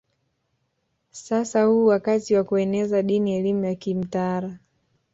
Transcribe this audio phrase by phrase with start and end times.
[1.11, 4.59] Sasa huu wakati wa kueneza dini elimu ya kimtaala